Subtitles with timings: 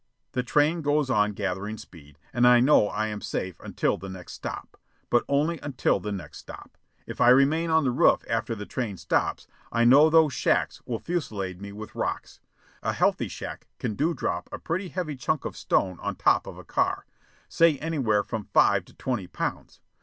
[0.31, 4.33] The train goes on gathering speed, and I know I am safe until the next
[4.33, 4.75] stop
[5.11, 6.75] but only until the next stop.
[7.05, 10.97] If I remain on the roof after the train stops, I know those shacks will
[10.97, 12.39] fusillade me with rocks.
[12.81, 16.63] A healthy shack can "dewdrop" a pretty heavy chunk of stone on top of a
[16.65, 17.05] car
[17.47, 19.81] say anywhere from five to twenty pounds.